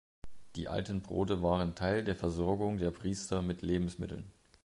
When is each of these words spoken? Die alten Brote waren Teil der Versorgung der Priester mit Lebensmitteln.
Die 0.55 0.67
alten 0.67 1.01
Brote 1.01 1.43
waren 1.43 1.75
Teil 1.75 2.03
der 2.03 2.15
Versorgung 2.15 2.79
der 2.79 2.89
Priester 2.89 3.43
mit 3.43 3.61
Lebensmitteln. 3.61 4.31